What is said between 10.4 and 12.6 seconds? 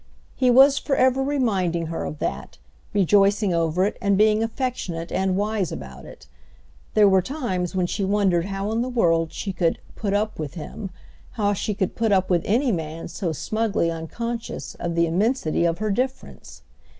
him, how she could put up with